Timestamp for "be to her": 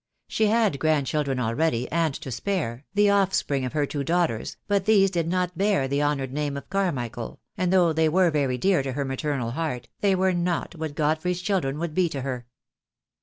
11.93-12.47